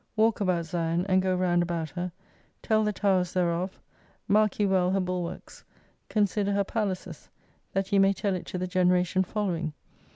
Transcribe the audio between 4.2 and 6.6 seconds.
mark ye well ber bulwarks, consider